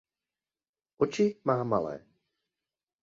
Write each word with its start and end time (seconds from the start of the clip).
Oči 1.03 1.27
má 1.45 1.55
malé. 1.71 1.95